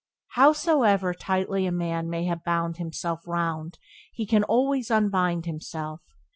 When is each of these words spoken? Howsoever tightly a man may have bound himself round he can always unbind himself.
Howsoever 0.29 1.13
tightly 1.13 1.67
a 1.67 1.71
man 1.71 2.09
may 2.09 2.23
have 2.25 2.43
bound 2.43 2.77
himself 2.77 3.21
round 3.27 3.77
he 4.11 4.25
can 4.25 4.43
always 4.43 4.89
unbind 4.89 5.45
himself. 5.45 6.01